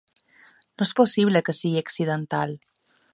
[0.81, 2.57] No és possible que sigui accidental.